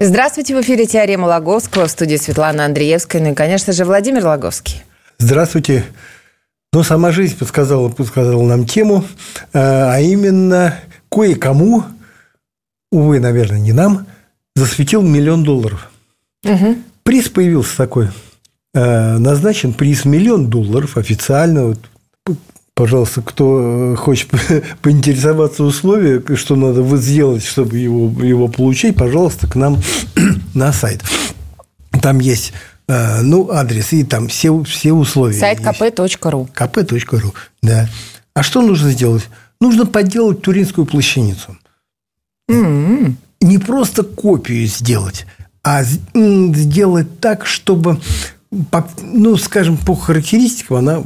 Здравствуйте, 0.00 0.54
в 0.54 0.60
эфире 0.60 0.86
«Теорема 0.86 1.26
Лаговского», 1.26 1.88
в 1.88 1.90
студии 1.90 2.14
Светлана 2.14 2.64
Андреевская, 2.64 3.20
ну 3.20 3.32
и, 3.32 3.34
конечно 3.34 3.72
же, 3.72 3.84
Владимир 3.84 4.24
Лаговский. 4.24 4.84
Здравствуйте. 5.18 5.84
Ну, 6.72 6.84
сама 6.84 7.10
жизнь 7.10 7.36
подсказала, 7.36 7.88
подсказала 7.88 8.40
нам 8.44 8.64
тему, 8.64 9.04
э, 9.52 9.58
а 9.58 9.98
именно 9.98 10.78
кое-кому, 11.10 11.82
увы, 12.92 13.18
наверное, 13.18 13.58
не 13.58 13.72
нам, 13.72 14.06
засветил 14.54 15.02
миллион 15.02 15.42
долларов. 15.42 15.90
Угу. 16.44 16.76
Приз 17.02 17.28
появился 17.28 17.76
такой. 17.76 18.08
Э, 18.74 19.18
назначен 19.18 19.72
приз 19.72 20.04
миллион 20.04 20.48
долларов 20.48 20.96
официально. 20.96 21.64
Вот 21.64 21.78
пожалуйста, 22.78 23.22
кто 23.22 23.92
э, 23.92 23.96
хочет 23.96 24.30
поинтересоваться 24.82 25.64
условия, 25.64 26.22
что 26.36 26.54
надо 26.54 26.84
сделать, 26.96 27.44
чтобы 27.44 27.76
его, 27.76 28.24
его 28.24 28.46
получить, 28.46 28.96
пожалуйста, 28.96 29.48
к 29.48 29.56
нам 29.56 29.82
на 30.54 30.72
сайт. 30.72 31.02
Там 32.00 32.20
есть 32.20 32.52
э, 32.86 33.20
ну, 33.22 33.50
адрес 33.50 33.92
и 33.92 34.04
там 34.04 34.28
все, 34.28 34.62
все 34.62 34.92
условия. 34.92 35.40
Сайт 35.40 35.58
kp.ru. 35.58 36.48
kp.ru, 36.54 37.34
да. 37.62 37.88
А 38.32 38.44
что 38.44 38.62
нужно 38.62 38.92
сделать? 38.92 39.28
Нужно 39.60 39.84
подделать 39.84 40.42
туринскую 40.42 40.86
плащаницу. 40.86 41.58
Mm-hmm. 42.48 43.12
Не 43.40 43.58
просто 43.58 44.04
копию 44.04 44.68
сделать, 44.68 45.26
а 45.64 45.82
сделать 45.82 47.18
так, 47.18 47.44
чтобы 47.44 47.98
по, 48.70 48.88
ну, 49.02 49.36
скажем, 49.36 49.76
по 49.76 49.94
характеристикам 49.94 50.76
она 50.76 51.04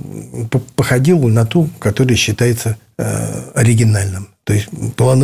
походила 0.77 1.27
на 1.29 1.45
ту, 1.45 1.69
которая 1.79 2.17
считается 2.17 2.79
э, 2.99 3.51
оригинальным. 3.55 4.29
То 4.45 4.55
есть 4.55 4.69
была, 4.97 5.17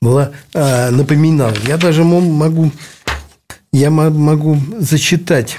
была 0.00 0.32
э, 0.54 0.90
напоминала. 0.90 1.54
Я 1.66 1.76
даже 1.76 2.02
могу, 2.04 2.72
я 3.72 3.90
могу 3.90 4.58
зачитать, 4.78 5.58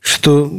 что 0.00 0.52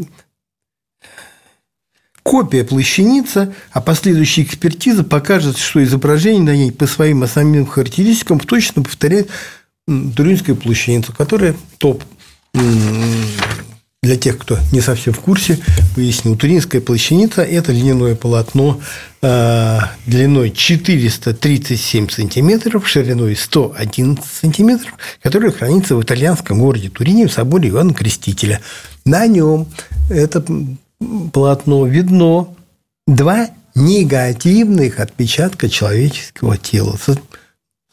копия 2.24 2.64
плащаница, 2.64 3.54
а 3.72 3.82
последующая 3.82 4.44
экспертиза 4.44 5.04
покажет, 5.04 5.58
что 5.58 5.84
изображение 5.84 6.44
на 6.44 6.56
ней 6.56 6.72
по 6.72 6.88
своим 6.88 7.24
основным 7.24 7.66
характеристикам 7.66 8.40
точно 8.40 8.82
повторяет 8.82 9.30
Туринская 9.88 10.56
плащаница, 10.56 11.12
которая 11.12 11.56
топ 11.78 12.04
для 14.06 14.18
тех, 14.18 14.38
кто 14.38 14.60
не 14.72 14.82
совсем 14.82 15.14
в 15.14 15.20
курсе, 15.20 15.60
пояснил. 15.96 16.36
Туринская 16.36 16.80
плащаница– 16.80 17.42
это 17.44 17.72
льняное 17.72 18.16
полотно 18.16 18.80
э, 19.22 19.80
длиной 20.06 20.52
437 20.52 22.10
сантиметров, 22.10 22.88
шириной 22.88 23.36
111 23.36 24.24
сантиметров, 24.24 24.94
которое 25.24 25.52
хранится 25.52 25.96
в 25.96 26.04
итальянском 26.04 26.60
городе 26.60 26.90
Турине 26.90 27.28
в 27.28 27.34
соборе 27.34 27.70
Иоанна 27.70 27.94
Крестителя. 27.94 28.62
На 29.06 29.26
нем 29.26 29.68
это 30.10 30.46
полотно 31.34 31.88
видно 31.88 32.48
два 33.08 33.50
негативных 33.74 35.00
отпечатка 35.00 35.68
человеческого 35.68 36.58
тела 36.58 36.98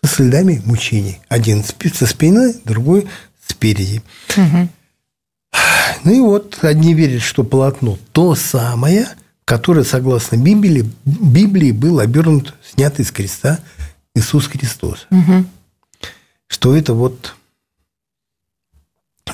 со 0.02 0.14
следами 0.14 0.62
мучений. 0.64 1.20
Один 1.28 1.64
со 1.64 2.06
спины, 2.06 2.54
другой 2.64 3.08
спереди. 3.46 4.02
Угу. 4.36 4.68
Ну 6.04 6.12
и 6.12 6.20
вот 6.20 6.58
одни 6.62 6.94
верят, 6.94 7.22
что 7.22 7.44
полотно 7.44 7.98
то 8.12 8.34
самое, 8.34 9.08
которое, 9.44 9.84
согласно 9.84 10.36
Библии, 10.36 10.90
Библии 11.04 11.72
был 11.72 12.00
обернут, 12.00 12.54
снят 12.64 12.98
из 12.98 13.12
креста 13.12 13.60
Иисус 14.14 14.46
Христос. 14.46 15.06
Угу. 15.10 15.44
Что 16.48 16.76
это 16.76 16.94
вот 16.94 17.34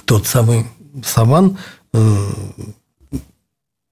тот 0.05 0.27
самый 0.27 0.67
саван, 1.05 1.59
э, 1.93 2.33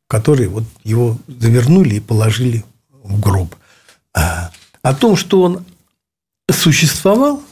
который 0.08 0.48
вот 0.48 0.64
его 0.84 1.18
завернули 1.26 1.96
и 1.96 2.00
положили 2.00 2.64
в 2.90 3.20
гроб. 3.20 3.54
А 4.14 4.50
о 4.82 4.94
том, 4.94 5.16
что 5.16 5.42
он 5.42 5.64
существовал 6.56 7.42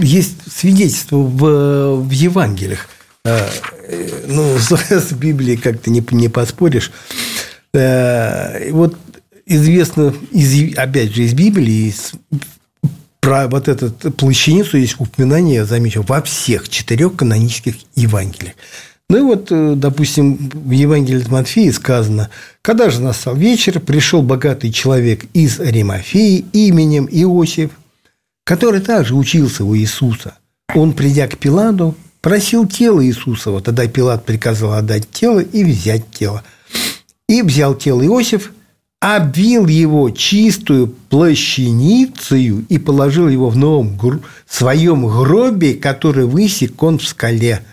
есть 0.00 0.36
свидетельство 0.50 1.16
в, 1.16 1.96
в 2.02 2.10
Евангелиях. 2.10 2.88
А, 3.24 3.48
э, 3.88 4.24
ну, 4.28 4.58
с 4.58 5.12
Библией 5.12 5.56
как-то 5.56 5.90
не, 5.90 6.04
не 6.10 6.28
поспоришь. 6.28 6.90
Э, 7.72 8.70
вот 8.72 8.96
известно, 9.46 10.14
из, 10.30 10.76
опять 10.76 11.14
же, 11.14 11.22
из 11.22 11.34
Библии, 11.34 11.88
из, 11.88 12.12
про 13.20 13.48
вот 13.48 13.68
эту 13.68 13.90
плащаницу 14.12 14.76
есть 14.76 14.96
упоминание, 14.98 15.64
замечу, 15.64 16.04
во 16.06 16.22
всех 16.22 16.68
четырех 16.68 17.16
канонических 17.16 17.76
Евангелиях. 17.94 18.54
Ну 19.12 19.18
и 19.18 19.20
вот, 19.20 19.48
э, 19.50 19.74
допустим, 19.76 20.38
в 20.54 20.70
Евангелии 20.70 21.20
от 21.20 21.28
Матфея 21.28 21.70
сказано, 21.72 22.30
когда 22.62 22.88
же 22.88 23.02
настал 23.02 23.36
вечер, 23.36 23.78
пришел 23.78 24.22
богатый 24.22 24.72
человек 24.72 25.26
из 25.34 25.60
Аримафеи 25.60 26.46
именем 26.54 27.06
Иосиф, 27.10 27.72
который 28.44 28.80
также 28.80 29.14
учился 29.14 29.66
у 29.66 29.76
Иисуса. 29.76 30.38
Он, 30.74 30.94
придя 30.94 31.28
к 31.28 31.36
Пиладу, 31.36 31.94
просил 32.22 32.66
тело. 32.66 33.02
Вот 33.44 33.64
тогда 33.64 33.86
Пилат 33.86 34.24
приказал 34.24 34.72
отдать 34.72 35.10
тело 35.10 35.40
и 35.40 35.62
взять 35.62 36.10
тело. 36.10 36.42
И 37.28 37.42
взял 37.42 37.74
тело 37.74 38.02
Иосиф, 38.06 38.50
обвил 38.98 39.66
его 39.66 40.08
чистую 40.08 40.86
плащаницею 40.86 42.64
и 42.66 42.78
положил 42.78 43.28
его 43.28 43.50
в 43.50 43.58
новом 43.58 44.22
своем 44.48 45.06
гробе, 45.06 45.74
который 45.74 46.24
высек 46.24 46.82
он 46.82 46.98
в 46.98 47.06
скале– 47.06 47.60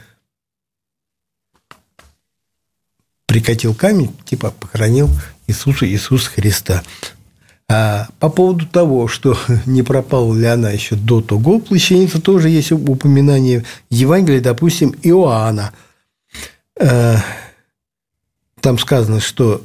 прикатил 3.30 3.76
камень, 3.76 4.12
типа 4.26 4.50
похоронил 4.50 5.08
Иисуса 5.46 5.88
Иисуса 5.88 6.32
Христа. 6.32 6.84
А 7.70 8.08
по 8.20 8.28
поводу 8.28 8.66
того, 8.66 9.08
что 9.08 9.38
не 9.68 9.84
пропала 9.84 10.34
ли 10.36 10.48
она 10.48 10.72
еще 10.72 10.96
до 10.96 11.22
того, 11.22 11.60
плащаница 11.60 12.20
тоже 12.20 12.50
есть 12.50 12.72
упоминание 12.72 13.64
в 13.92 13.94
Евангелии, 13.94 14.40
допустим, 14.40 14.96
Иоанна. 15.04 15.74
Э, 16.80 17.18
там 18.62 18.80
сказано, 18.80 19.20
что 19.20 19.62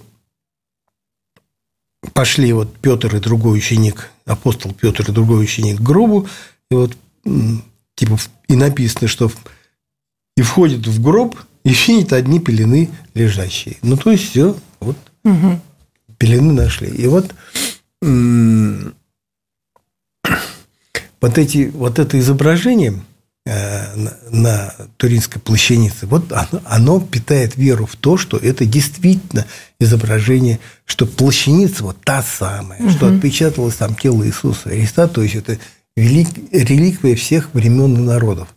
пошли 2.12 2.52
вот 2.52 2.76
Петр 2.76 3.16
и 3.16 3.19
другой 3.19 3.56
ученик, 3.56 4.10
апостол 4.26 4.75
Петр 4.75 5.08
и 5.08 5.12
другой 5.12 5.42
ученик 5.42 5.78
к 5.78 5.82
гробу, 5.82 6.28
и 6.70 6.75
вот 6.75 6.94
типа 7.94 8.19
и 8.46 8.56
написано, 8.56 9.08
что 9.08 9.32
и 10.36 10.42
входит 10.42 10.86
в 10.86 11.02
гроб– 11.02 11.38
и 11.64 11.70
видит 11.70 12.12
одни 12.12 12.41
пелены 12.41 12.91
лежащие. 13.14 13.76
Ну, 13.82 13.97
то 13.97 14.10
есть, 14.10 14.30
все, 14.30 14.56
вот 14.80 14.97
угу. 15.25 15.60
пелены 16.19 16.52
нашли. 16.52 16.88
И 16.88 17.06
вот 17.06 17.34
вот, 21.20 21.38
эти, 21.38 21.70
вот 21.72 21.99
это 21.99 22.19
изображение 22.19 23.02
э, 23.46 23.96
на, 23.96 24.16
на 24.31 24.75
Туринской 24.99 25.40
плащанице, 25.40 26.06
вот 26.06 26.31
оно, 26.32 26.61
оно 26.66 27.00
питает 27.00 27.56
веру 27.56 27.87
в 27.87 27.96
то, 27.96 28.19
что 28.19 28.37
это 28.37 28.66
действительно 28.66 29.46
изображение, 29.81 30.61
что 30.84 31.06
плащаница 31.06 31.84
вот 31.84 31.96
та 32.05 32.22
самая, 32.22 32.82
угу. 32.82 32.90
что 32.90 33.08
отпечаталось 33.08 33.76
там 33.76 33.94
тело 33.94 34.26
Иисуса 34.26 34.69
Христа, 34.69 35.08
то 35.08 35.22
есть 35.22 35.34
это 35.37 35.58
велик, 35.96 36.28
реликвия 36.52 37.16
всех 37.16 37.55
времен 37.55 37.96
и 37.96 38.00
народов. 38.00 38.53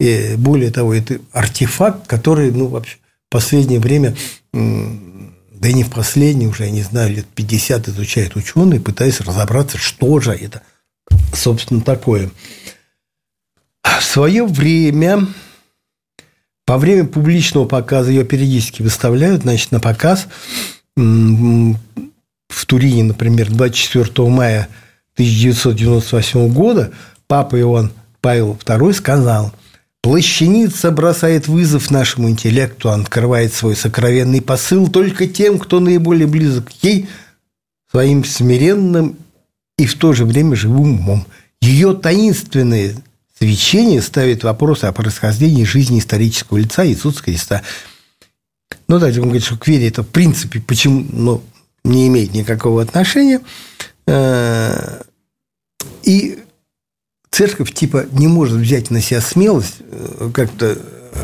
И 0.00 0.34
более 0.36 0.70
того, 0.70 0.94
это 0.94 1.20
артефакт, 1.32 2.06
который, 2.06 2.50
ну, 2.50 2.66
вообще, 2.68 2.96
в 3.28 3.30
последнее 3.30 3.78
время, 3.78 4.16
да 4.52 5.68
и 5.68 5.74
не 5.74 5.84
в 5.84 5.90
последнее, 5.90 6.48
уже, 6.48 6.64
я 6.64 6.70
не 6.70 6.82
знаю, 6.82 7.14
лет 7.14 7.26
50 7.26 7.88
изучают 7.88 8.34
ученые, 8.34 8.80
пытаясь 8.80 9.20
разобраться, 9.20 9.76
что 9.76 10.18
же 10.18 10.32
это, 10.32 10.62
собственно, 11.34 11.82
такое. 11.82 12.30
В 13.84 14.02
свое 14.02 14.46
время, 14.46 15.26
во 16.66 16.78
время 16.78 17.04
публичного 17.06 17.66
показа, 17.66 18.10
ее 18.10 18.24
периодически 18.24 18.80
выставляют, 18.80 19.42
значит, 19.42 19.70
на 19.70 19.80
показ 19.80 20.28
в 20.96 21.76
Турине, 22.66 23.04
например, 23.04 23.50
24 23.50 24.28
мая 24.28 24.68
1998 25.14 26.52
года 26.52 26.90
папа 27.26 27.60
Иоанн 27.60 27.92
Павел 28.22 28.58
II 28.64 28.92
сказал, 28.94 29.52
«Плащаница 30.02 30.90
бросает 30.90 31.46
вызов 31.46 31.90
нашему 31.90 32.30
интеллекту, 32.30 32.90
открывает 32.90 33.52
свой 33.52 33.76
сокровенный 33.76 34.40
посыл 34.40 34.88
только 34.88 35.26
тем, 35.26 35.58
кто 35.58 35.78
наиболее 35.80 36.26
близок 36.26 36.68
к 36.68 36.84
ей, 36.84 37.08
своим 37.90 38.24
смиренным 38.24 39.16
и 39.76 39.86
в 39.86 39.96
то 39.96 40.12
же 40.12 40.24
время 40.24 40.56
живым 40.56 41.00
умом. 41.00 41.26
Ее 41.60 41.94
таинственное 41.94 42.94
свечение 43.38 44.02
ставит 44.02 44.44
вопросы 44.44 44.84
о 44.84 44.92
происхождении 44.92 45.64
жизни 45.64 45.98
исторического 45.98 46.58
лица 46.58 46.86
Иисуса 46.86 47.22
Христа. 47.22 47.62
Ну, 48.88 48.98
дальше 48.98 49.20
он 49.20 49.26
говорит, 49.26 49.44
что 49.44 49.56
к 49.56 49.66
вере 49.66 49.88
это 49.88 50.02
в 50.02 50.08
принципе 50.08 50.60
почему, 50.60 51.06
ну, 51.10 51.42
не 51.84 52.08
имеет 52.08 52.34
никакого 52.34 52.82
отношения. 52.82 53.40
Э, 54.06 55.02
и 56.02 56.39
церковь 57.30 57.72
типа 57.72 58.06
не 58.12 58.28
может 58.28 58.58
взять 58.58 58.90
на 58.90 59.00
себя 59.00 59.20
смелость 59.20 59.76
э, 59.80 60.30
как-то 60.32 60.78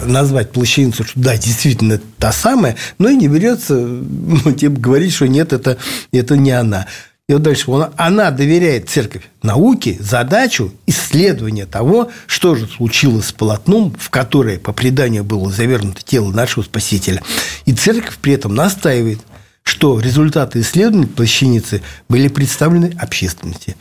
назвать 0.04 0.52
плащаницу, 0.52 1.04
что 1.04 1.18
да, 1.18 1.36
действительно 1.36 2.00
та 2.18 2.32
самая, 2.32 2.76
но 2.98 3.08
и 3.08 3.16
не 3.16 3.28
берется 3.28 3.74
ну, 3.76 4.52
типа, 4.52 4.80
говорить, 4.80 5.12
что 5.12 5.26
нет, 5.26 5.52
это, 5.52 5.78
это 6.12 6.36
не 6.36 6.50
она. 6.50 6.86
И 7.28 7.32
вот 7.32 7.42
дальше 7.42 7.70
она, 7.72 7.90
она 7.96 8.30
доверяет 8.30 8.88
церковь 8.88 9.24
науке 9.42 9.96
задачу 9.98 10.72
исследования 10.86 11.66
того, 11.66 12.10
что 12.28 12.54
же 12.54 12.68
случилось 12.68 13.26
с 13.26 13.32
полотном, 13.32 13.92
в 13.98 14.10
которое 14.10 14.60
по 14.60 14.72
преданию 14.72 15.24
было 15.24 15.50
завернуто 15.50 16.02
тело 16.04 16.30
нашего 16.30 16.62
Спасителя. 16.62 17.22
И 17.64 17.72
церковь 17.72 18.18
при 18.18 18.34
этом 18.34 18.54
настаивает, 18.54 19.18
что 19.64 19.98
результаты 19.98 20.60
исследований 20.60 21.06
плащаницы 21.06 21.82
были 22.08 22.28
представлены 22.28 22.96
общественности. 23.00 23.76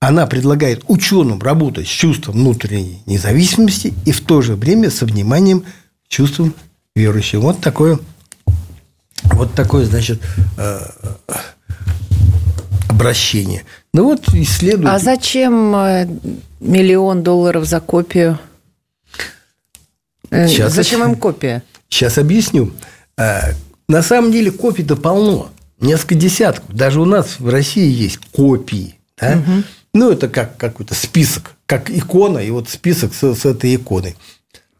Она 0.00 0.26
предлагает 0.26 0.82
ученым 0.88 1.40
работать 1.40 1.86
с 1.86 1.90
чувством 1.90 2.36
внутренней 2.36 3.02
независимости 3.04 3.92
и 4.06 4.12
в 4.12 4.22
то 4.22 4.40
же 4.40 4.56
время 4.56 4.90
со 4.90 5.04
вниманием 5.04 5.60
к 5.60 6.08
чувствам 6.08 6.54
верующих. 6.96 7.40
Вот 7.40 7.60
такое, 7.60 7.98
вот 9.24 9.52
такое, 9.52 9.84
значит, 9.84 10.22
э, 10.56 10.80
обращение. 12.88 13.64
Ну 13.92 14.04
вот 14.04 14.26
исследуют. 14.30 14.90
А 14.90 14.98
зачем 14.98 15.76
э, 15.76 16.08
миллион 16.60 17.22
долларов 17.22 17.66
за 17.66 17.80
копию? 17.80 18.38
Э, 20.30 20.48
сейчас, 20.48 20.72
зачем 20.72 21.04
им 21.04 21.14
копия? 21.14 21.62
Сейчас 21.90 22.16
объясню. 22.16 22.72
На 23.16 24.02
самом 24.02 24.32
деле 24.32 24.50
копий-то 24.50 24.96
полно. 24.96 25.50
Несколько 25.78 26.14
десятков. 26.14 26.74
Даже 26.74 27.00
у 27.02 27.04
нас 27.04 27.38
в 27.38 27.50
России 27.50 27.90
есть 27.90 28.16
копии. 28.32 28.94
Да? 29.20 29.32
Угу. 29.32 29.64
Ну, 29.92 30.10
это 30.10 30.28
как 30.28 30.56
какой-то 30.56 30.94
список, 30.94 31.56
как 31.66 31.90
икона, 31.90 32.38
и 32.38 32.50
вот 32.50 32.68
список 32.68 33.12
с, 33.14 33.34
с 33.34 33.44
этой 33.44 33.74
иконой. 33.74 34.16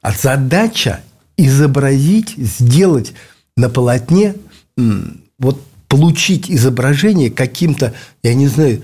А 0.03 0.13
задача 0.13 1.01
изобразить, 1.37 2.35
сделать 2.37 3.13
на 3.57 3.69
полотне 3.69 4.35
вот 5.39 5.61
получить 5.89 6.51
изображение 6.51 7.31
каким-то, 7.31 7.95
я 8.23 8.35
не 8.35 8.47
знаю, 8.47 8.83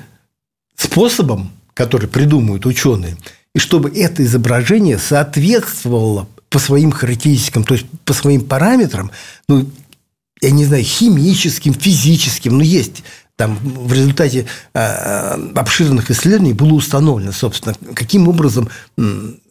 способом, 0.77 1.53
который 1.73 2.09
придумывают 2.09 2.67
ученые, 2.67 3.17
и 3.55 3.59
чтобы 3.59 3.91
это 3.91 4.25
изображение 4.25 4.99
соответствовало 4.99 6.29
по 6.51 6.59
своим 6.59 6.91
характеристикам, 6.91 7.65
то 7.65 7.75
есть 7.75 7.87
по 8.05 8.13
своим 8.13 8.45
параметрам, 8.45 9.11
ну, 9.49 9.71
я 10.41 10.51
не 10.51 10.65
знаю, 10.65 10.85
химическим, 10.85 11.73
физическим, 11.75 12.59
но 12.59 12.65
есть 12.65 13.03
там 13.37 13.59
в 13.63 13.93
результате 13.93 14.47
э, 14.73 15.51
обширных 15.55 16.11
исследований 16.11 16.55
было 16.55 16.73
установлено, 16.73 17.33
собственно, 17.33 17.75
каким 17.95 18.29
образом, 18.29 18.71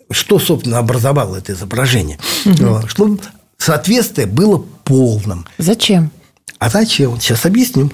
что, 0.10 0.40
собственно, 0.40 0.80
образовало 0.80 1.38
это 1.38 1.54
изображение. 1.54 2.20
Угу. 2.46 2.88
Чтобы 2.88 3.20
соответствие 3.58 4.28
было 4.28 4.58
полным. 4.58 5.46
Зачем? 5.58 6.12
А 6.58 6.70
зачем? 6.70 7.20
Сейчас 7.20 7.46
объясню. 7.46 7.92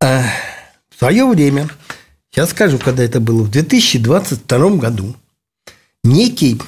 А, 0.00 0.22
в 0.94 0.98
свое 0.98 1.26
время, 1.26 1.68
сейчас 2.30 2.50
скажу, 2.50 2.78
когда 2.78 3.02
это 3.02 3.20
было, 3.20 3.42
в 3.42 3.50
2022 3.50 4.70
году, 4.76 5.16
некий 6.04 6.60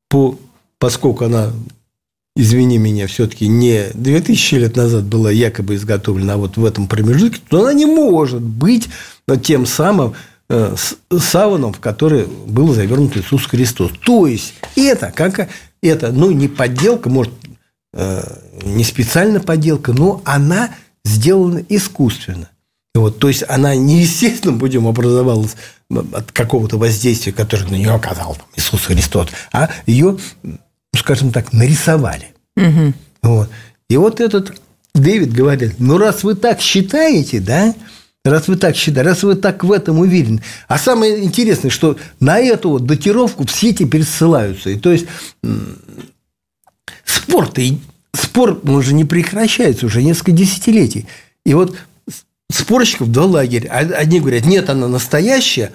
по, 0.08 0.38
поскольку 0.78 1.24
она, 1.24 1.52
извини 2.36 2.78
меня, 2.78 3.08
все-таки 3.08 3.48
не 3.48 3.86
2000 3.94 4.54
лет 4.56 4.76
назад 4.76 5.04
была 5.04 5.32
якобы 5.32 5.74
изготовлена, 5.74 6.34
а 6.34 6.36
вот 6.36 6.56
в 6.56 6.64
этом 6.64 6.86
промежутке, 6.86 7.40
то 7.48 7.62
она 7.62 7.72
не 7.72 7.86
может 7.86 8.42
быть 8.42 8.88
тем 9.42 9.66
самым 9.66 10.14
э, 10.48 10.76
саваном, 11.18 11.72
в 11.72 11.80
который 11.80 12.26
был 12.46 12.72
завернут 12.72 13.16
Иисус 13.16 13.46
Христос. 13.46 13.90
То 14.04 14.26
есть, 14.26 14.54
это 14.76 15.12
как 15.14 15.48
это, 15.82 16.12
ну, 16.12 16.30
не 16.30 16.46
подделка, 16.46 17.08
может, 17.08 17.32
э, 17.94 18.22
не 18.62 18.84
специально 18.84 19.40
подделка, 19.40 19.92
но 19.92 20.20
она 20.24 20.70
сделана 21.04 21.64
искусственно. 21.68 22.50
Вот, 22.94 23.18
то 23.18 23.28
есть 23.28 23.44
она 23.48 23.74
не 23.74 24.00
естественно, 24.00 24.54
будем, 24.54 24.86
образовалась 24.86 25.56
от 25.90 26.32
какого-то 26.32 26.78
воздействия, 26.78 27.32
которое 27.32 27.64
на 27.66 27.74
нее 27.74 27.92
оказал 27.92 28.34
там, 28.34 28.46
Иисус 28.56 28.84
Христос, 28.86 29.28
а 29.52 29.70
ее, 29.86 30.16
ну, 30.96 31.00
скажем 31.00 31.32
так, 31.32 31.52
нарисовали. 31.52 32.32
Угу. 32.56 32.94
Вот. 33.22 33.50
И 33.88 33.96
вот 33.96 34.20
этот 34.20 34.52
Дэвид 34.94 35.32
говорит, 35.32 35.74
ну 35.78 35.98
раз 35.98 36.24
вы 36.24 36.34
так 36.34 36.60
считаете, 36.60 37.40
да, 37.40 37.74
Раз 38.24 38.48
вы 38.48 38.56
так 38.56 38.74
считаете, 38.74 39.08
раз 39.08 39.22
вы 39.22 39.36
так 39.36 39.62
в 39.62 39.70
этом 39.70 40.00
уверены. 40.00 40.42
А 40.66 40.78
самое 40.78 41.22
интересное, 41.22 41.70
что 41.70 41.96
на 42.18 42.40
эту 42.40 42.70
вот 42.70 42.84
датировку 42.84 43.46
все 43.46 43.72
теперь 43.72 44.02
ссылаются. 44.02 44.70
И 44.70 44.76
то 44.76 44.90
есть 44.90 45.06
спор 47.04 47.52
спор, 48.12 48.60
он 48.64 48.82
же 48.82 48.94
не 48.94 49.04
прекращается 49.04 49.86
уже 49.86 50.02
несколько 50.02 50.32
десятилетий. 50.32 51.06
И 51.44 51.54
вот 51.54 51.76
спорщиков 52.50 53.12
два 53.12 53.26
лагеря. 53.26 53.68
Одни 53.70 54.18
говорят, 54.18 54.44
нет, 54.44 54.70
она 54.70 54.88
настоящая, 54.88 55.72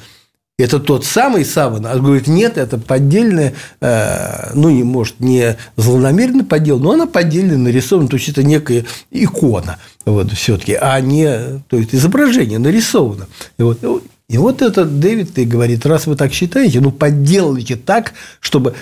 это 0.62 0.80
тот 0.80 1.06
самый 1.06 1.46
саван, 1.46 1.86
а 1.86 1.98
говорит, 1.98 2.28
нет, 2.28 2.58
это 2.58 2.78
поддельная, 2.78 3.54
э, 3.80 4.52
ну, 4.54 4.70
не, 4.70 4.84
может, 4.84 5.20
не 5.20 5.58
злонамеренный 5.76 6.44
поддел, 6.44 6.80
но 6.80 6.92
она 6.92 7.08
поддельная, 7.08 7.58
нарисована, 7.58 8.08
то 8.08 8.18
есть 8.18 8.30
это 8.30 8.44
некая 8.44 8.86
икона, 9.10 9.78
вот, 10.06 10.32
все-таки, 10.34 10.74
а 10.74 11.00
не, 11.00 11.62
то 11.68 11.78
есть 11.78 11.94
изображение 11.94 12.60
нарисовано. 12.60 13.28
И 13.58 13.64
вот, 13.64 13.80
и 14.28 14.38
вот 14.38 14.62
этот 14.62 15.00
Дэвид 15.00 15.38
и 15.38 15.46
говорит, 15.46 15.86
раз 15.86 16.08
вы 16.08 16.16
так 16.16 16.34
считаете, 16.34 16.80
ну, 16.80 16.92
подделайте 16.92 17.76
так, 17.76 18.14
чтобы 18.40 18.76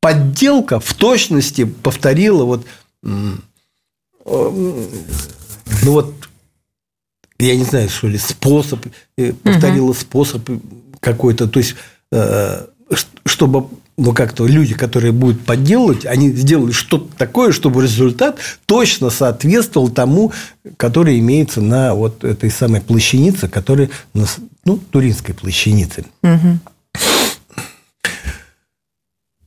подделка 0.00 0.80
в 0.80 0.94
точности 0.94 1.64
повторила 1.64 2.44
вот, 2.44 2.64
ну, 3.02 3.36
вот, 5.84 6.14
я 7.38 7.56
не 7.56 7.64
знаю, 7.64 7.88
что 7.88 8.08
ли, 8.08 8.18
способ, 8.18 8.84
э, 9.16 9.32
повторила 9.32 9.92
способ 9.92 10.48
какой-то, 11.00 11.48
то 11.48 11.58
есть, 11.58 11.74
э, 12.12 12.66
чтобы 13.24 13.68
ну, 13.98 14.14
как-то 14.14 14.46
люди, 14.46 14.74
которые 14.74 15.12
будут 15.12 15.44
подделывать, 15.44 16.06
они 16.06 16.30
сделали 16.30 16.70
что-то 16.70 17.08
такое, 17.18 17.50
чтобы 17.50 17.82
результат 17.82 18.38
точно 18.64 19.10
соответствовал 19.10 19.88
тому, 19.88 20.32
который 20.76 21.18
имеется 21.18 21.60
на 21.60 21.94
вот 21.94 22.22
этой 22.22 22.50
самой 22.50 22.80
плащанице, 22.80 23.48
которая, 23.48 23.90
ну, 24.64 24.78
Туринской 24.78 25.34
плащанице. 25.34 26.04
Угу. 26.22 26.58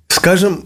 Скажем, 0.10 0.66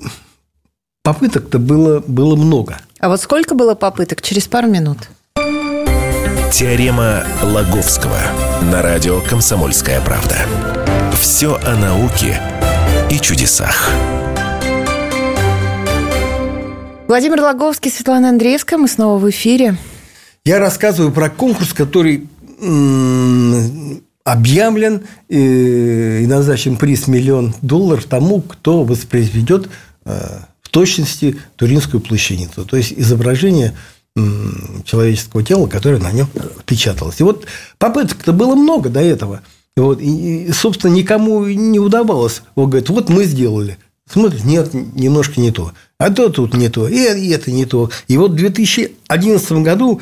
попыток-то 1.03 1.59
было, 1.59 1.99
было 1.99 2.35
много. 2.35 2.79
А 2.99 3.07
вот 3.07 3.21
сколько 3.21 3.53
было 3.53 3.75
попыток? 3.75 4.23
Через 4.23 4.47
пару 4.47 4.67
минут. 4.67 4.97
Теорема 6.51 7.23
Лаговского 7.43 8.19
на 8.71 8.81
радио 8.81 9.21
«Комсомольская 9.21 10.01
правда». 10.01 10.37
Все 11.15 11.55
о 11.55 11.75
науке 11.75 12.39
и 13.09 13.19
чудесах. 13.19 13.89
Владимир 17.07 17.41
Лаговский, 17.41 17.91
Светлана 17.91 18.29
Андреевская. 18.29 18.77
Мы 18.79 18.87
снова 18.87 19.17
в 19.17 19.29
эфире. 19.29 19.77
Я 20.43 20.59
рассказываю 20.59 21.11
про 21.11 21.29
конкурс, 21.29 21.73
который 21.73 22.27
объявлен 24.23 25.03
э, 25.29 26.21
и 26.21 26.27
назначен 26.27 26.77
приз 26.77 27.07
миллион 27.07 27.53
долларов 27.61 28.05
тому, 28.05 28.41
кто 28.41 28.83
воспроизведет 28.83 29.69
э, 30.05 30.39
в 30.61 30.69
точности 30.69 31.37
Туринскую 31.55 32.01
плащаницу. 32.01 32.65
То 32.65 32.77
есть 32.77 32.93
изображение 32.95 33.73
человеческого 34.85 35.43
тела, 35.43 35.67
которое 35.67 35.99
на 35.99 36.11
нем 36.11 36.27
печаталось. 36.65 37.19
И 37.19 37.23
вот 37.23 37.45
попыток-то 37.77 38.31
было 38.31 38.55
много 38.55 38.89
до 38.89 39.01
этого. 39.01 39.41
И, 39.77 39.79
вот, 39.79 39.99
и, 40.01 40.51
собственно, 40.53 40.93
никому 40.93 41.45
не 41.45 41.79
удавалось. 41.79 42.41
Он 42.55 42.69
говорит, 42.69 42.89
вот 42.89 43.09
мы 43.09 43.25
сделали. 43.25 43.77
Смотрит, 44.09 44.45
нет, 44.45 44.73
немножко 44.73 45.41
не 45.41 45.51
то. 45.51 45.73
А 45.97 46.11
то 46.11 46.29
тут 46.29 46.53
не 46.53 46.69
то, 46.69 46.87
и 46.87 47.29
это 47.29 47.51
не 47.51 47.65
то. 47.65 47.89
И 48.07 48.17
вот 48.17 48.31
в 48.31 48.35
2011 48.35 49.51
году 49.63 50.01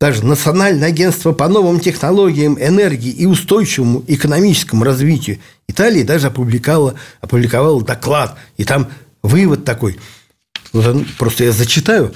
даже 0.00 0.24
Национальное 0.24 0.88
агентство 0.88 1.32
по 1.32 1.48
новым 1.48 1.78
технологиям 1.78 2.58
энергии 2.58 3.10
и 3.10 3.26
устойчивому 3.26 4.02
экономическому 4.06 4.82
развитию 4.82 5.40
Италии 5.68 6.02
даже 6.04 6.28
опубликовало, 6.28 6.94
опубликовало 7.20 7.82
доклад. 7.84 8.36
И 8.56 8.64
там 8.64 8.88
вывод 9.22 9.64
такой. 9.64 9.98
Вот 10.72 10.96
просто 11.18 11.44
я 11.44 11.52
зачитаю. 11.52 12.14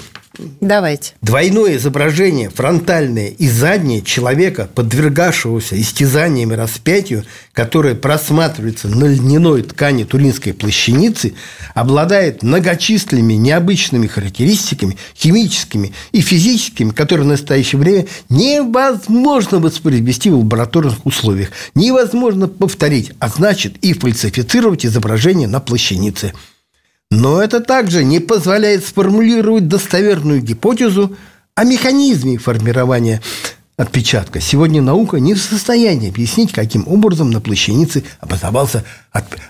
Давайте. 0.61 1.13
Двойное 1.23 1.77
изображение, 1.77 2.51
фронтальное 2.51 3.29
и 3.29 3.49
заднее 3.49 4.03
человека, 4.03 4.69
подвергавшегося 4.75 5.81
истязаниям 5.81 6.53
и 6.53 6.57
распятию, 6.57 7.25
которое 7.53 7.95
просматривается 7.95 8.89
на 8.89 9.05
льняной 9.05 9.63
ткани 9.63 10.05
туринской 10.05 10.53
плащаницы, 10.53 11.35
обладает 11.75 12.43
многочисленными 12.43 13.35
необычными 13.35 14.09
характеристиками, 14.09 14.97
химическими 15.17 15.93
и 16.11 16.21
физическими, 16.21 16.91
которые 16.91 17.27
в 17.27 17.29
настоящее 17.29 17.81
время 17.81 18.07
невозможно 18.29 19.59
воспроизвести 19.61 20.31
в 20.31 20.39
лабораторных 20.39 21.07
условиях, 21.07 21.51
невозможно 21.75 22.49
повторить, 22.49 23.13
а 23.21 23.29
значит 23.29 23.77
и 23.83 23.93
фальсифицировать 23.93 24.85
изображение 24.85 25.47
на 25.47 25.61
плащанице– 25.61 26.33
но 27.15 27.43
это 27.43 27.61
также 27.61 28.05
не 28.05 28.21
позволяет 28.21 28.85
сформулировать 28.85 29.69
достоверную 29.69 30.41
гипотезу 30.41 31.17
о 31.55 31.65
механизме 31.65 32.39
формирования 32.39 33.21
отпечатка. 33.77 34.41
Сегодня 34.41 34.83
наука 34.83 35.19
не 35.19 35.35
в 35.35 35.39
состоянии 35.39 36.09
объяснить, 36.09 36.53
каким 36.53 36.87
образом 36.87 37.31
на 37.31 37.41
плащанице 37.41 38.05
образовался 38.21 38.85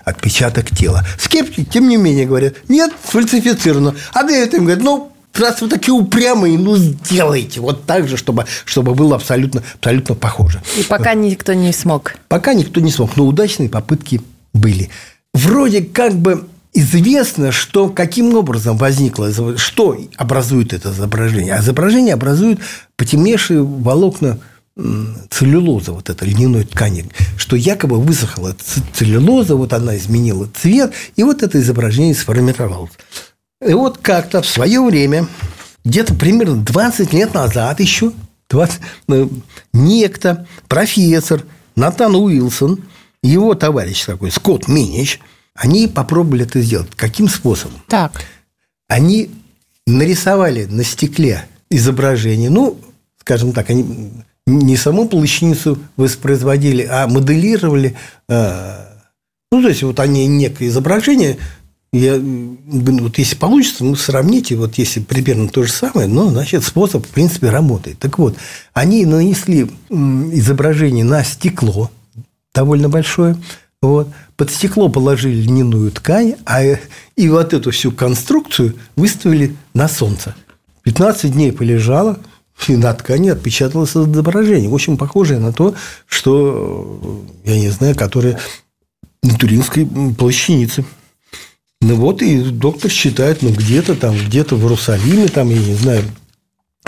отпечаток 0.03 0.69
тела. 0.71 1.05
Скептики, 1.19 1.63
тем 1.63 1.87
не 1.87 1.97
менее, 1.97 2.25
говорят, 2.25 2.55
нет, 2.67 2.91
сфальсифицировано. 3.07 3.95
А 4.13 4.23
Дэвид 4.23 4.53
им 4.53 4.65
говорит, 4.65 4.83
ну, 4.83 5.11
раз 5.33 5.61
вы 5.61 5.67
такие 5.67 5.93
упрямые, 5.93 6.57
ну, 6.57 6.75
сделайте 6.75 7.61
вот 7.61 7.85
так 7.85 8.07
же, 8.07 8.17
чтобы, 8.17 8.45
чтобы 8.65 8.95
было 8.95 9.15
абсолютно, 9.15 9.63
абсолютно 9.75 10.15
похоже. 10.15 10.61
И 10.77 10.83
пока 10.83 11.13
никто 11.13 11.53
не 11.53 11.71
смог. 11.73 12.15
Пока 12.27 12.53
никто 12.53 12.81
не 12.81 12.91
смог, 12.91 13.15
но 13.15 13.25
удачные 13.25 13.69
попытки 13.69 14.21
были. 14.53 14.89
Вроде 15.33 15.81
как 15.81 16.15
бы 16.15 16.47
известно, 16.75 17.51
что 17.51 17.89
каким 17.89 18.35
образом 18.35 18.77
возникло, 18.77 19.31
что 19.57 19.97
образует 20.17 20.73
это 20.73 20.91
изображение. 20.91 21.55
А 21.55 21.61
изображение 21.61 22.13
образует 22.13 22.59
потемневшие 22.97 23.63
волокна 23.63 24.39
целлюлоза, 25.29 25.93
вот 25.93 26.09
этой 26.09 26.27
льняной 26.27 26.65
ткани, 26.65 27.05
что 27.37 27.55
якобы 27.55 27.97
высохла 27.97 28.55
целлюлоза, 28.93 29.55
вот 29.55 29.71
она 29.71 29.95
изменила 29.95 30.49
цвет, 30.53 30.93
и 31.15 31.23
вот 31.23 31.43
это 31.43 31.59
изображение 31.59 32.13
сформировалось. 32.13 32.91
И 33.65 33.73
вот 33.73 33.99
как-то 33.99 34.41
в 34.41 34.45
свое 34.45 34.81
время, 34.81 35.27
где-то 35.85 36.13
примерно 36.13 36.57
20 36.57 37.13
лет 37.13 37.33
назад 37.33 37.79
еще, 37.79 38.11
20, 38.49 38.81
э, 39.07 39.27
некто, 39.71 40.45
профессор 40.67 41.45
Натан 41.77 42.13
Уилсон, 42.13 42.83
его 43.23 43.55
товарищ 43.55 44.03
такой, 44.03 44.29
Скотт 44.29 44.67
Минич– 44.67 45.21
они 45.55 45.87
попробовали 45.87 46.43
это 46.45 46.61
сделать. 46.61 46.89
Каким 46.95 47.27
способом? 47.29 47.81
Так. 47.87 48.23
Они 48.87 49.31
нарисовали 49.87 50.65
на 50.65 50.83
стекле 50.83 51.45
изображение, 51.69 52.49
ну, 52.49 52.77
скажем 53.19 53.53
так, 53.53 53.69
они 53.69 54.11
не 54.45 54.77
саму 54.77 55.07
плащаницу 55.07 55.79
воспроизводили, 55.97 56.83
а 56.83 57.07
моделировали. 57.07 57.95
Э, 58.29 58.85
ну, 59.51 59.61
то 59.61 59.69
есть, 59.69 59.81
вот 59.83 59.99
они 59.99 60.27
некое 60.27 60.67
изображение, 60.67 61.37
я, 61.93 62.19
вот 62.19 63.17
если 63.17 63.35
получится, 63.35 63.85
ну, 63.85 63.95
сравните, 63.95 64.55
вот 64.55 64.77
если 64.77 64.99
примерно 64.99 65.47
то 65.47 65.63
же 65.63 65.71
самое, 65.71 66.07
но, 66.07 66.29
значит, 66.29 66.63
способ, 66.63 67.05
в 67.05 67.09
принципе, 67.09 67.49
работает. 67.49 67.97
Так 67.99 68.19
вот, 68.19 68.35
они 68.73 69.05
нанесли 69.05 69.71
изображение 69.89 71.05
на 71.05 71.23
стекло 71.23 71.89
довольно 72.53 72.89
большое, 72.89 73.37
вот. 73.81 74.09
Под 74.37 74.51
стекло 74.51 74.89
положили 74.89 75.41
льняную 75.41 75.91
ткань, 75.91 76.35
а 76.45 76.61
и 76.63 77.29
вот 77.29 77.53
эту 77.53 77.71
всю 77.71 77.91
конструкцию 77.91 78.75
выставили 78.95 79.55
на 79.73 79.87
солнце. 79.87 80.35
15 80.83 81.31
дней 81.31 81.51
полежала, 81.51 82.19
и 82.67 82.75
на 82.75 82.93
ткани 82.93 83.29
отпечаталось 83.29 83.91
изображение, 83.91 84.69
очень 84.69 84.97
похожее 84.97 85.39
на 85.39 85.53
то, 85.53 85.75
что, 86.05 87.23
я 87.43 87.59
не 87.59 87.69
знаю, 87.69 87.95
которое 87.95 88.39
на 89.23 89.35
Туринской 89.37 89.87
плащанице. 90.17 90.85
Ну 91.81 91.95
вот, 91.95 92.21
и 92.21 92.41
доктор 92.43 92.89
считает, 92.91 93.41
ну, 93.41 93.51
где-то 93.51 93.95
там, 93.95 94.15
где-то 94.17 94.55
в 94.55 94.61
Иерусалиме, 94.61 95.27
там, 95.27 95.49
я 95.49 95.59
не 95.59 95.75
знаю, 95.75 96.03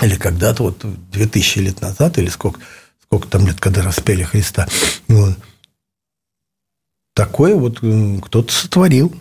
или 0.01 0.15
когда-то, 0.15 0.63
вот, 0.63 0.83
2000 1.11 1.59
лет 1.59 1.81
назад, 1.81 2.17
или 2.17 2.29
сколько, 2.29 2.59
сколько 3.03 3.27
там 3.27 3.45
лет, 3.45 3.59
когда 3.59 3.81
распяли 3.81 4.23
Христа, 4.23 4.67
вот, 5.07 5.35
такое 7.17 7.55
вот 7.55 7.79
кто-то 8.21 8.53
сотворил. 8.53 9.11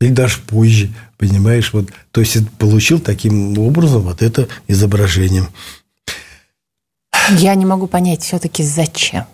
Или 0.00 0.12
даже 0.12 0.38
позже, 0.38 0.88
понимаешь, 1.18 1.74
вот, 1.74 1.90
то 2.10 2.22
есть 2.22 2.48
получил 2.52 3.00
таким 3.00 3.58
образом 3.58 4.00
вот 4.00 4.22
это 4.22 4.48
изображение. 4.66 5.46
Я 7.36 7.54
не 7.54 7.66
могу 7.66 7.86
понять 7.86 8.22
все-таки 8.22 8.62
зачем. 8.62 9.26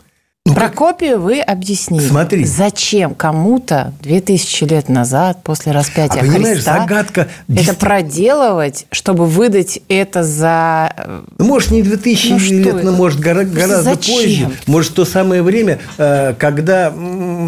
Ну, 0.46 0.54
Прокопию 0.54 1.20
вы 1.20 1.40
объяснили. 1.40 2.06
Смотри. 2.06 2.44
Зачем 2.44 3.16
кому-то 3.16 3.92
2000 4.02 4.64
лет 4.64 4.88
назад, 4.88 5.42
после 5.42 5.72
распятия 5.72 6.20
а 6.20 6.24
понимаешь, 6.24 6.58
Христа, 6.58 6.78
загадка... 6.78 7.28
это 7.48 7.74
проделывать, 7.74 8.86
чтобы 8.92 9.26
выдать 9.26 9.80
это 9.88 10.22
за... 10.22 10.92
Э, 10.96 11.22
ну, 11.38 11.46
может, 11.46 11.72
не 11.72 11.82
2000 11.82 12.30
ну, 12.30 12.38
лет, 12.38 12.84
но, 12.84 12.92
может, 12.92 13.18
гораздо 13.18 13.82
Зачем? 13.82 14.14
позже. 14.14 14.50
Может, 14.68 14.94
то 14.94 15.04
самое 15.04 15.42
время, 15.42 15.80
э, 15.98 16.34
когда 16.38 16.94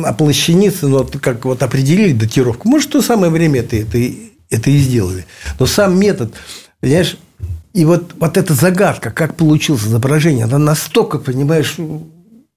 оплощеницы, 0.05 0.89
ну, 0.89 1.07
как 1.21 1.45
вот 1.45 1.63
определили 1.63 2.13
датировку, 2.13 2.69
может, 2.69 2.91
то 2.91 3.01
самое 3.01 3.31
время 3.31 3.61
это, 3.61 3.77
это, 3.77 3.97
это 4.51 4.71
и 4.71 4.79
сделали. 4.79 5.25
Но 5.61 5.67
сам 5.67 5.97
метод, 5.97 6.35
понимаешь, 6.81 7.17
и 7.75 7.85
вот, 7.85 8.15
вот 8.19 8.37
эта 8.37 8.55
загадка, 8.55 9.13
как 9.13 9.37
получилось 9.37 9.83
изображение, 9.83 10.47
она 10.47 10.59
настолько, 10.59 11.19
понимаешь, 11.19 11.77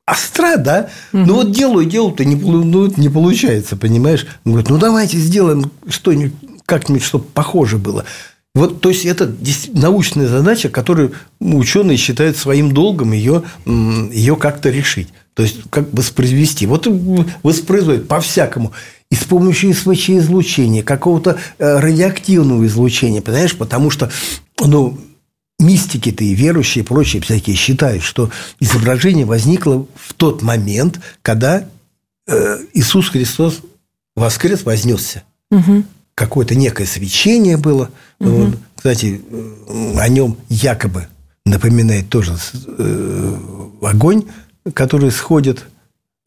остра, 0.08 0.58
да? 0.58 0.90
Угу. 1.14 1.22
Ну 1.22 1.34
вот 1.36 1.52
делаю, 1.52 1.86
делаю-то 1.86 2.26
не, 2.26 2.36
ну, 2.36 2.92
не 2.98 3.10
получается, 3.10 3.78
понимаешь? 3.78 4.26
Он 4.46 4.54
говорит, 4.54 4.70
ну 4.70 4.78
давайте 4.78 5.18
сделаем 5.18 5.72
что-нибудь, 5.88 6.34
как-нибудь, 6.66 7.04
чтобы 7.04 7.26
похоже 7.26 7.78
было. 7.78 8.06
Вот, 8.54 8.82
то 8.82 8.90
есть 8.90 9.06
это 9.06 9.34
научная 9.74 10.28
задача, 10.28 10.68
которую 10.68 11.14
ученые 11.40 11.98
считают 11.98 12.36
своим 12.36 12.74
долгом 12.74 13.14
ее, 13.14 13.44
ее 13.66 14.36
как-то 14.36 14.70
решить. 14.70 15.08
То 15.36 15.44
есть, 15.44 15.62
как 15.70 15.94
воспроизвести. 15.94 16.66
Вот 16.66 16.86
воспроизводят 17.44 18.10
по-всякому. 18.10 18.74
И 19.10 19.16
с 19.16 19.24
помощью 19.24 19.74
СВЧ-излучения, 19.74 20.84
какого-то 20.84 21.38
э, 21.60 21.80
радиоактивного 21.80 22.66
излучения, 22.66 23.22
понимаешь? 23.22 23.56
Потому 23.56 23.90
что 23.90 24.12
ну, 24.60 24.98
мистики-то 25.62 26.24
и 26.24 26.34
верующие 26.34 26.84
и 26.84 26.88
прочие 26.88 27.22
всякие 27.22 27.56
считают, 27.56 28.04
что 28.04 28.30
изображение 28.60 29.26
возникло 29.26 29.86
в 29.96 30.14
тот 30.14 30.42
момент, 30.42 31.00
когда 31.22 31.66
э, 32.28 32.58
Иисус 32.74 33.10
Христос 33.10 33.62
воскрес, 34.16 34.64
вознесся. 34.64 35.24
Угу. 35.52 35.84
Какое-то 36.16 36.56
некое 36.56 36.86
свечение 36.86 37.58
было. 37.58 37.90
Угу. 38.20 38.30
Вот. 38.30 38.58
Кстати, 38.76 39.22
э, 39.30 39.94
о 39.98 40.10
нем 40.10 40.38
якобы 40.50 41.08
напоминает 41.46 42.10
тоже 42.10 42.36
э, 42.78 43.38
огонь, 43.82 44.26
который 44.74 45.12
сходит 45.12 45.66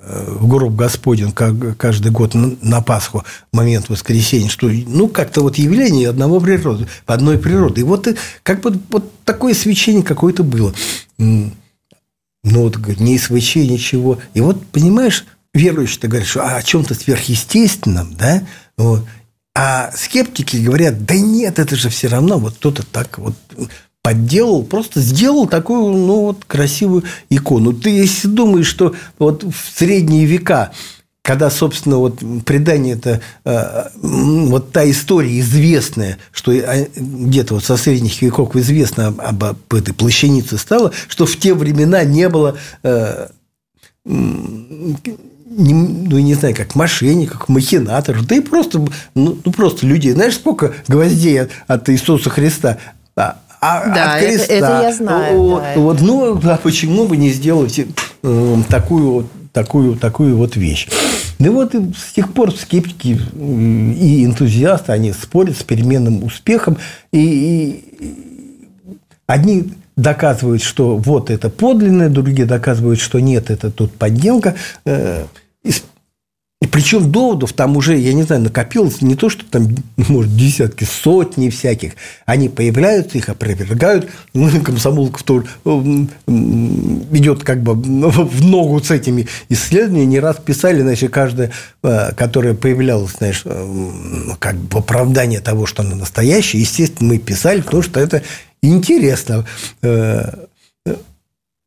в 0.06 0.46
гроб 0.49 0.75
Господень 0.75 1.32
каждый 1.32 2.12
год 2.12 2.34
на 2.34 2.82
Пасху, 2.82 3.25
момент 3.52 3.88
воскресения, 3.88 4.49
что 4.49 4.68
ну 4.68 5.08
как-то 5.08 5.40
вот 5.40 5.56
явление 5.56 6.11
одного 6.11 6.40
природы, 6.40 6.87
одной 7.06 7.38
природы. 7.38 7.80
И 7.80 7.84
вот 7.84 8.08
как 8.42 8.61
бы 8.61 8.78
вот 8.90 9.11
такое 9.25 9.54
свечение 9.54 10.02
какое-то 10.02 10.42
было. 10.42 10.75
Ну 11.18 11.52
вот 12.42 12.76
не 12.99 13.18
СВЧ, 13.18 13.56
ничего. 13.56 14.18
И 14.34 14.40
вот, 14.40 14.66
понимаешь, 14.66 15.25
верующие 15.54 16.08
говорят, 16.08 16.28
что 16.28 16.44
о 16.44 16.62
чем-то 16.62 16.94
сверхъестественном, 16.94 18.14
да, 18.14 18.42
вот. 18.76 19.04
А 19.56 19.92
скептики 19.96 20.56
говорят, 20.56 21.04
да 21.06 21.14
нет, 21.14 21.58
это 21.61 21.76
же 21.76 21.88
все 21.88 22.08
равно 22.08 22.38
вот 22.38 22.54
кто-то 22.56 22.84
так 22.84 23.18
вот 23.18 23.34
подделал, 24.04 24.62
просто 24.64 25.00
сделал 25.00 25.49
такую, 25.49 25.96
ну, 25.96 26.20
вот, 26.26 26.44
красивую 26.44 27.04
икону. 27.30 27.73
Ты 27.73 27.88
если 27.88 28.28
думаешь, 28.28 28.66
что 28.66 28.94
вот 29.18 29.44
в 29.44 29.78
средние 29.78 30.26
века 30.26 30.73
когда, 31.23 31.49
собственно, 31.49 31.96
вот 31.96 32.18
предание 32.44 32.96
это 32.96 33.23
э, 33.46 33.88
вот 34.02 34.73
та 34.73 34.88
история 34.90 35.40
известная, 35.40 36.18
что 36.32 36.52
а, 36.52 36.87
где-то 36.94 37.54
вот 37.54 37.64
со 37.64 37.78
средних 37.78 38.20
веков 38.20 38.54
известно 38.56 39.06
об, 39.06 39.42
об, 39.42 39.73
этой 39.73 39.94
плащанице 39.94 40.58
стало, 40.58 40.92
что 41.08 41.25
в 41.25 41.34
те 41.38 41.54
времена 41.54 42.04
не 42.04 42.28
было 42.28 42.58
э, 42.82 43.28
не, 44.04 45.73
ну, 45.73 46.18
не 46.18 46.34
знаю, 46.34 46.54
как 46.54 46.75
мошенников, 46.75 47.49
махинаторов, 47.49 48.26
да 48.26 48.34
и 48.34 48.40
просто, 48.40 48.80
ну, 49.14 49.38
ну, 49.42 49.50
просто 49.50 49.87
людей. 49.87 50.12
Знаешь, 50.12 50.34
сколько 50.34 50.75
гвоздей 50.88 51.40
от, 51.40 51.50
от 51.68 51.88
Иисуса 51.88 52.28
Христа 52.28 52.76
а, 53.16 53.38
а, 53.64 53.94
да, 53.94 54.14
от 54.14 54.21
креста. 54.21 54.44
Это, 54.44 54.66
это 54.66 54.83
я 54.83 54.92
знаю. 54.92 55.38
Вот, 55.38 55.62
да, 55.62 55.80
вот, 55.80 56.00
ну, 56.00 56.40
а 56.42 56.56
почему 56.62 57.06
бы 57.06 57.16
не 57.16 57.30
сделать 57.30 57.80
э, 58.23 58.56
такую, 58.68 59.28
такую, 59.52 59.97
такую 59.97 60.37
вот 60.37 60.56
вещь? 60.56 60.88
Ну 61.38 61.52
вот 61.52 61.75
и 61.75 61.78
с 61.94 62.12
тех 62.12 62.33
пор 62.33 62.52
скептики 62.52 63.18
и 63.37 64.25
энтузиасты, 64.25 64.92
они 64.92 65.12
спорят 65.12 65.56
с 65.56 65.62
переменным 65.62 66.23
успехом. 66.23 66.76
И, 67.12 67.83
и 68.00 68.95
одни 69.26 69.73
доказывают, 69.97 70.62
что 70.62 70.97
вот 70.97 71.30
это 71.30 71.49
подлинное, 71.49 72.08
другие 72.08 72.47
доказывают, 72.47 73.00
что 73.00 73.21
нет, 73.21 73.50
это 73.50 73.71
тут 73.71 73.93
подделка. 73.95 74.56
Э, 74.84 75.25
и 76.64 76.66
причем 76.66 77.12
доводов 77.12 77.52
там 77.52 77.76
уже, 77.76 77.94
я 77.98 78.14
не 78.14 78.22
знаю, 78.22 78.40
накопилось 78.40 79.02
не 79.02 79.16
то, 79.16 79.28
что 79.28 79.44
там, 79.44 79.68
может, 79.98 80.34
десятки, 80.34 80.84
сотни 80.84 81.50
всяких. 81.50 81.92
Они 82.24 82.48
появляются, 82.48 83.18
их 83.18 83.28
опровергают. 83.28 84.08
Ну, 84.32 84.48
комсомолка 84.62 85.22
тоже 85.22 85.44
идет 86.24 87.44
как 87.44 87.62
бы 87.62 87.74
в 87.74 88.46
ногу 88.46 88.80
с 88.82 88.90
этими 88.90 89.28
исследованиями. 89.50 90.12
Не 90.12 90.20
раз 90.20 90.38
писали, 90.42 90.80
значит, 90.80 91.12
каждая, 91.12 91.50
э, 91.82 92.12
которая 92.16 92.54
появлялась, 92.54 93.12
знаешь, 93.18 93.42
э, 93.44 94.30
как 94.38 94.56
бы 94.56 94.78
оправдание 94.78 95.40
того, 95.40 95.66
что 95.66 95.82
она 95.82 95.96
настоящая, 95.96 96.60
естественно, 96.60 97.10
мы 97.10 97.18
писали, 97.18 97.60
потому 97.60 97.82
что 97.82 98.00
это 98.00 98.22
интересно. 98.62 99.44
Э, 99.82 100.46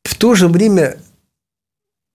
в 0.02 0.14
то 0.16 0.34
же 0.34 0.48
время 0.48 0.96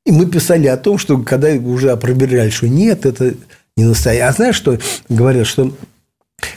и 0.06 0.12
мы 0.12 0.26
писали 0.26 0.68
о 0.68 0.78
том, 0.78 0.98
что 0.98 1.18
когда 1.20 1.50
уже 1.50 1.92
опровергали, 1.92 2.50
что 2.50 2.68
нет, 2.68 3.06
это 3.06 3.36
не 3.78 3.86
настоящее. 3.86 4.28
А 4.28 4.34
знаешь, 4.34 4.56
что 4.56 4.78
говорят, 5.10 5.48
что 5.48 5.74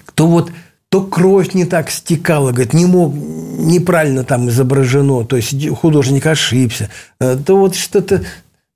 кто 0.04 0.26
вот 0.26 0.50
то 0.88 1.02
кровь 1.02 1.54
не 1.54 1.64
так 1.64 1.90
стекала, 1.90 2.52
говорит, 2.52 2.72
не 2.72 2.86
мог, 2.86 3.12
неправильно 3.14 4.24
там 4.24 4.48
изображено, 4.48 5.24
то 5.24 5.36
есть 5.36 5.68
художник 5.70 6.26
ошибся, 6.26 6.90
э, 7.20 7.36
то 7.44 7.56
вот 7.56 7.74
что-то, 7.74 8.24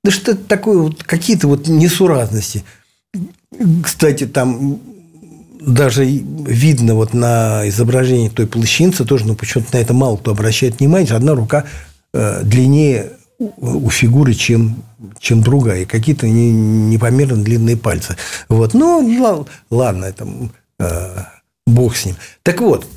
да 0.03 0.11
что-то 0.11 0.43
такое, 0.43 0.77
вот, 0.77 1.03
какие-то 1.03 1.47
вот 1.47 1.67
несуразности. 1.67 2.63
Кстати, 3.83 4.25
там 4.27 4.79
даже 5.61 6.05
видно 6.05 6.95
вот 6.95 7.13
на 7.13 7.67
изображении 7.69 8.29
той 8.29 8.47
плащаницы 8.47 9.05
тоже, 9.05 9.25
но 9.25 9.35
почему-то 9.35 9.75
на 9.75 9.81
это 9.81 9.93
мало 9.93 10.17
кто 10.17 10.31
обращает 10.31 10.79
внимание, 10.79 11.13
одна 11.13 11.33
рука 11.33 11.65
э, 12.13 12.41
длиннее 12.43 13.11
у 13.57 13.89
фигуры, 13.89 14.33
чем, 14.33 14.83
чем 15.19 15.41
другая. 15.41 15.85
Какие-то 15.85 16.27
непомерно 16.27 17.43
длинные 17.43 17.77
пальцы. 17.77 18.15
Вот. 18.49 18.73
Ну, 18.73 19.45
ладно, 19.69 20.05
это 20.05 20.27
э, 20.79 21.23
бог 21.65 21.95
с 21.95 22.05
ним. 22.05 22.15
Так 22.43 22.61
вот, 22.61 22.87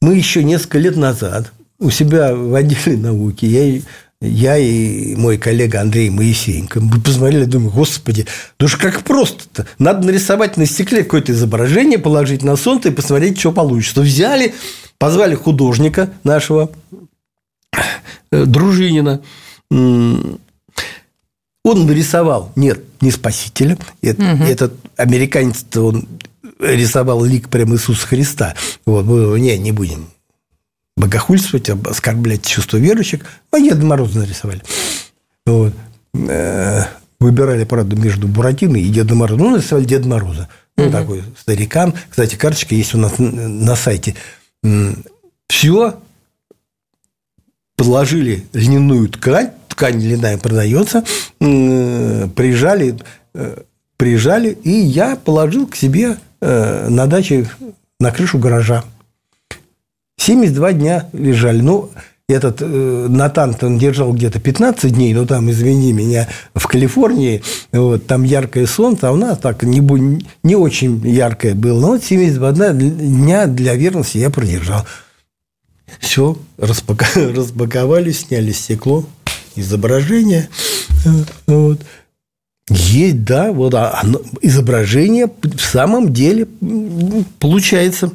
мы 0.00 0.16
еще 0.16 0.42
несколько 0.42 0.78
лет 0.78 0.96
назад 0.96 1.52
у 1.78 1.90
себя 1.90 2.34
в 2.34 2.54
отделе 2.54 2.96
науки, 2.96 3.46
я, 3.46 3.80
я 4.20 4.56
и 4.58 5.14
мой 5.16 5.38
коллега 5.38 5.80
Андрей 5.80 6.10
Моисеенко, 6.10 6.80
мы 6.80 7.00
посмотрели, 7.00 7.44
думаю, 7.44 7.70
господи, 7.70 8.26
ну 8.58 8.68
же 8.68 8.76
как 8.76 9.02
просто-то. 9.02 9.66
Надо 9.78 10.06
нарисовать 10.06 10.56
на 10.56 10.66
стекле 10.66 11.04
какое-то 11.04 11.32
изображение, 11.32 11.98
положить 11.98 12.42
на 12.42 12.56
солнце 12.56 12.88
и 12.88 12.92
посмотреть, 12.92 13.38
что 13.38 13.52
получится. 13.52 14.02
Взяли, 14.02 14.54
позвали 14.98 15.34
художника 15.34 16.10
нашего, 16.22 16.70
Дружинина. 18.32 19.20
Он 19.70 21.86
нарисовал, 21.86 22.52
нет, 22.56 22.82
не 23.00 23.10
спасителя. 23.10 23.76
Это, 24.02 24.22
угу. 24.22 24.44
Этот 24.44 24.74
американец 24.96 25.64
он 25.76 26.08
рисовал 26.58 27.24
лик 27.24 27.48
прямо 27.48 27.74
Иисуса 27.74 28.06
Христа. 28.06 28.54
Вот, 28.86 29.04
не, 29.38 29.56
не 29.58 29.72
будем 29.72 30.08
богохульствовать, 30.96 31.70
оскорблять 31.70 32.44
чувство 32.44 32.76
верующих. 32.76 33.20
А 33.50 33.58
Деда 33.58 33.84
Мороза 33.84 34.20
нарисовали. 34.20 34.62
Вот. 35.46 35.74
Э, 36.14 36.84
выбирали, 37.18 37.64
правда, 37.64 37.96
между 37.96 38.28
Буратиной 38.28 38.82
и 38.82 38.88
Дедом 38.88 39.18
Морозом. 39.18 39.44
Ну, 39.44 39.50
нарисовали 39.52 39.84
Деда 39.84 40.08
Мороза. 40.08 40.48
Ну, 40.76 40.84
угу. 40.84 40.92
такой 40.92 41.24
старикан. 41.38 41.94
Кстати, 42.08 42.36
карточка 42.36 42.74
есть 42.74 42.94
у 42.94 42.98
нас 42.98 43.14
на 43.18 43.76
сайте. 43.76 44.14
Все 45.48 46.00
подложили 47.80 48.44
льняную 48.52 49.08
ткань, 49.08 49.52
ткань 49.68 50.02
льняная 50.02 50.36
продается, 50.36 51.02
приезжали, 51.38 52.98
э, 53.32 53.56
приезжали, 53.96 54.50
и 54.50 54.70
я 54.70 55.16
положил 55.16 55.66
к 55.66 55.76
себе 55.76 56.18
э, 56.42 56.88
на 56.90 57.06
даче 57.06 57.48
на 57.98 58.10
крышу 58.10 58.36
гаража. 58.36 58.84
72 60.18 60.72
дня 60.74 61.08
лежали. 61.14 61.62
Ну, 61.62 61.90
этот 62.28 62.60
э, 62.60 63.06
Натан 63.08 63.56
он 63.62 63.78
держал 63.78 64.12
где-то 64.12 64.40
15 64.40 64.92
дней, 64.92 65.14
но 65.14 65.24
там, 65.24 65.50
извини 65.50 65.94
меня, 65.94 66.28
в 66.54 66.66
Калифорнии, 66.66 67.42
вот, 67.72 68.06
там 68.06 68.24
яркое 68.24 68.66
солнце, 68.66 69.08
а 69.08 69.12
у 69.12 69.16
нас 69.16 69.38
так 69.38 69.62
не, 69.62 69.80
не 70.42 70.54
очень 70.54 71.00
яркое 71.08 71.54
было. 71.54 71.80
Но 71.80 71.88
вот 71.92 72.04
72 72.04 72.72
дня 72.72 73.46
для 73.46 73.74
верности 73.74 74.18
я 74.18 74.28
продержал. 74.28 74.84
Все, 75.98 76.36
распаковали, 76.58 78.12
сняли 78.12 78.52
стекло, 78.52 79.04
изображение. 79.56 80.48
Вот. 81.46 81.80
Есть, 82.68 83.24
да, 83.24 83.50
вот 83.52 83.74
а 83.74 83.98
оно, 84.00 84.20
изображение 84.42 85.28
в 85.40 85.60
самом 85.60 86.12
деле 86.12 86.46
получается. 87.38 88.12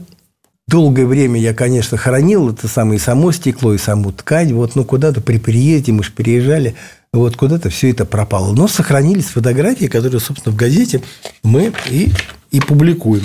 Долгое 0.68 1.06
время 1.06 1.40
я, 1.40 1.54
конечно, 1.54 1.96
хранил 1.96 2.50
это 2.50 2.68
самое 2.68 3.00
само 3.00 3.32
стекло, 3.32 3.76
и 3.76 3.78
саму 3.78 4.12
ткань. 4.12 4.52
Вот, 4.54 4.76
ну, 4.76 4.84
куда-то 4.84 5.22
при 5.22 5.38
приезде 5.38 5.92
мы 5.92 6.04
же 6.04 6.12
переезжали, 6.12 6.74
вот 7.14 7.36
куда-то 7.38 7.70
все 7.70 7.92
это 7.92 8.06
пропало. 8.06 8.54
Но 8.54 8.68
сохранились 8.68 9.26
фотографии, 9.26 9.86
которые, 9.86 10.20
собственно, 10.20 10.54
в 10.54 10.58
газете 10.58 11.04
мы 11.44 11.72
и, 11.90 12.12
и 12.50 12.60
публикуем. 12.60 13.24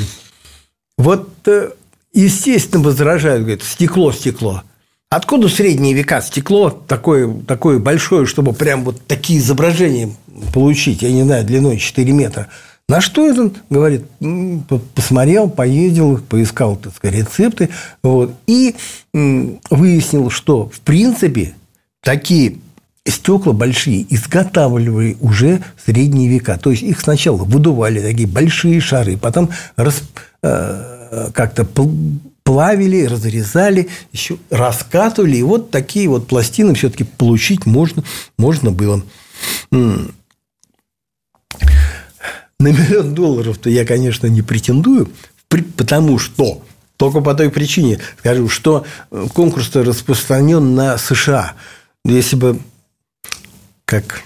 Вот, 0.98 1.30
э, 1.46 1.70
естественно, 2.12 2.82
возражают, 2.82 3.42
говорят, 3.42 3.62
стекло, 3.62 4.12
стекло. 4.12 4.62
Откуда 5.10 5.48
в 5.48 5.52
средние 5.52 5.92
века 5.92 6.20
стекло 6.20 6.70
такое, 6.70 7.32
такое 7.46 7.78
большое, 7.78 8.26
чтобы 8.26 8.52
прям 8.52 8.84
вот 8.84 9.04
такие 9.06 9.40
изображения 9.40 10.10
получить, 10.54 11.02
я 11.02 11.10
не 11.10 11.24
знаю, 11.24 11.44
длиной 11.44 11.78
4 11.78 12.12
метра? 12.12 12.48
На 12.88 13.00
что 13.00 13.24
этот, 13.28 13.54
говорит, 13.70 14.04
посмотрел, 14.94 15.48
поездил, 15.48 16.18
поискал, 16.18 16.76
так 16.76 16.94
сказать, 16.94 17.18
рецепты, 17.18 17.68
вот, 18.02 18.34
и 18.46 18.74
выяснил, 19.12 20.30
что, 20.30 20.68
в 20.68 20.80
принципе, 20.80 21.54
такие 22.02 22.58
стекла 23.06 23.52
большие 23.52 24.06
изготавливали 24.12 25.16
уже 25.20 25.62
в 25.76 25.86
средние 25.86 26.28
века. 26.28 26.58
То 26.58 26.70
есть 26.70 26.82
их 26.82 27.00
сначала 27.00 27.38
выдували 27.38 28.00
такие 28.00 28.28
большие 28.28 28.80
шары, 28.80 29.16
потом 29.16 29.50
рас, 29.76 30.02
э, 30.42 30.99
как-то 31.32 31.64
плавили, 32.44 33.04
разрезали, 33.04 33.88
еще 34.12 34.38
раскатывали, 34.50 35.36
и 35.36 35.42
вот 35.42 35.70
такие 35.70 36.08
вот 36.08 36.26
пластины 36.26 36.74
все-таки 36.74 37.04
получить 37.04 37.66
можно, 37.66 38.02
можно 38.38 38.70
было. 38.70 39.02
На 39.70 40.08
миллион 42.58 43.14
долларов-то 43.14 43.70
я, 43.70 43.86
конечно, 43.86 44.26
не 44.26 44.42
претендую, 44.42 45.10
потому 45.76 46.18
что 46.18 46.62
только 46.96 47.20
по 47.22 47.34
той 47.34 47.50
причине 47.50 47.98
скажу, 48.18 48.50
что 48.50 48.84
э, 49.10 49.26
конкурс 49.32 49.74
распространен 49.74 50.74
на 50.74 50.98
США. 50.98 51.54
Если 52.04 52.36
бы, 52.36 52.60
как 53.86 54.24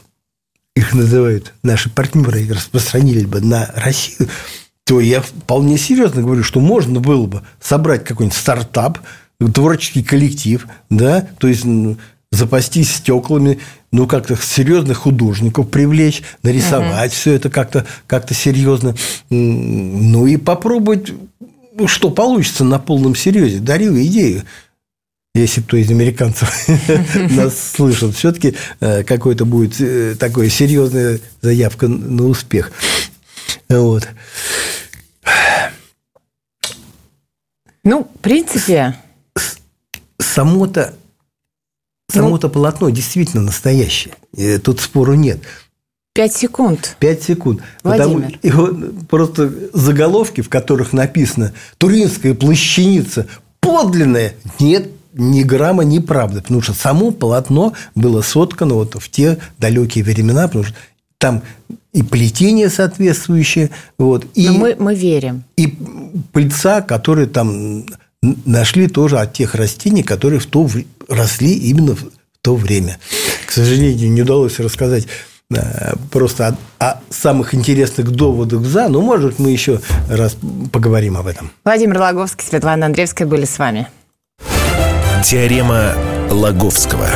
их 0.75 0.92
называют 0.92 1.53
наши 1.62 1.88
партнеры, 1.88 2.49
распространили 2.53 3.25
бы 3.27 3.40
на 3.40 3.70
Россию, 3.77 4.29
то 4.85 5.01
я 5.01 5.23
вполне 5.23 5.79
серьезно 5.79 6.23
говорю, 6.23 6.42
что 6.42 6.61
можно 6.61 7.01
было 7.01 7.27
бы 7.27 7.42
собрать 7.61 8.05
какой-нибудь 8.05 8.38
стартап, 8.38 8.99
творческий 9.53 10.03
коллектив, 10.03 10.66
да, 10.90 11.27
то 11.38 11.49
есть 11.49 11.64
запастись 12.31 12.97
стеклами, 12.97 13.61
ну, 13.92 14.07
как-то 14.07 14.37
серьезных 14.37 14.99
художников 14.99 15.70
привлечь, 15.70 16.23
нарисовать 16.42 17.12
угу. 17.12 17.16
все 17.16 17.33
это 17.35 17.51
как-то 17.51 17.87
как 18.07 18.31
серьезно. 18.33 18.97
Ну, 19.31 20.27
и 20.27 20.37
попробовать, 20.37 21.12
ну, 21.73 21.87
что 21.87 22.11
получится 22.11 22.64
на 22.64 22.79
полном 22.79 23.14
серьезе. 23.14 23.61
Дарю 23.61 23.97
идею. 24.03 24.42
Если 25.37 25.62
кто 25.62 25.77
из 25.77 25.90
американцев 25.90 26.49
нас 27.31 27.73
слышит, 27.75 28.14
все-таки 28.14 28.55
э, 28.79 29.03
какой-то 29.03 29.44
будет 29.44 29.81
э, 29.81 30.14
такой 30.16 30.49
серьезная 30.49 31.18
заявка 31.42 31.88
на 31.88 32.27
успех. 32.27 32.70
Вот. 33.69 34.09
Ну, 37.83 38.05
в 38.05 38.19
принципе... 38.21 38.97
Само-то 40.19 40.95
Само-то 42.15 42.49
ну, 42.49 42.53
полотно 42.53 42.91
действительно 42.91 43.43
настоящее. 43.43 44.15
Тут 44.63 44.81
спору 44.81 45.15
нет. 45.15 45.41
Пять 46.13 46.35
секунд. 46.35 46.97
Пять 47.01 47.23
секунд. 47.23 47.63
Владимир. 47.83 48.31
Потому, 48.31 48.39
и 48.43 48.51
вот 48.51 49.09
просто 49.09 49.53
заголовки, 49.73 50.41
в 50.41 50.49
которых 50.49 50.93
написано 50.93 51.55
«Туринская 51.79 52.35
плащаница 52.35 53.27
подлинная». 53.61 54.35
Нет 54.61 54.91
ни 55.15 55.43
грамма 55.43 55.83
ни 55.85 55.99
правды, 55.99 56.41
потому 56.43 56.61
что 56.61 56.73
само 56.73 57.11
полотно 57.11 57.73
было 57.95 58.21
соткано 58.21 58.75
вот 58.75 58.95
в 58.95 59.11
те 59.11 59.39
далекие 59.59 60.05
времена, 60.05 60.47
потому 60.47 60.65
что 60.65 60.77
там 61.19 61.43
и 61.95 62.03
плетение 62.03 62.69
соответствующее, 62.69 63.71
вот, 63.99 64.27
и, 64.35 64.49
Но 64.49 64.59
мы, 64.59 64.77
мы 64.79 64.95
верим. 64.95 65.45
И 65.57 65.73
пыльца, 66.33 66.83
которые 66.83 67.29
там 67.29 67.87
нашли 68.45 68.89
тоже 68.89 69.19
от 69.19 69.33
тех 69.33 69.55
растений, 69.55 70.03
которые 70.03 70.41
в 70.41 70.47
то 70.47 70.69
росли 71.09 71.55
именно 71.55 71.95
в 71.95 72.05
то 72.43 72.57
время. 72.57 72.99
К 73.47 73.53
сожалению, 73.53 74.11
не 74.11 74.23
удалось 74.23 74.59
рассказать 74.59 75.07
э, 75.55 75.95
просто 76.11 76.59
о, 76.79 76.85
о 76.85 77.01
самых 77.11 77.55
интересных 77.55 78.11
доводах 78.11 78.63
за, 78.63 78.89
но, 78.89 79.01
может, 79.01 79.39
мы 79.39 79.51
еще 79.51 79.81
раз 80.11 80.37
поговорим 80.73 81.17
об 81.17 81.29
этом. 81.29 81.53
Владимир 81.65 81.99
Логовский, 81.99 82.45
Светлана 82.45 82.87
Андреевская 82.87 83.29
были 83.29 83.45
с 83.45 83.59
вами. 83.59 83.87
Теорема 85.23 85.95
Лаговского. 86.29 87.09